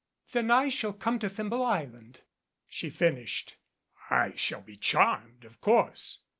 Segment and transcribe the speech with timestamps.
[0.31, 2.21] "Then I shall come to Thimble Island,"
[2.67, 3.57] she finished.
[4.09, 6.21] "I shall be charmed, of course."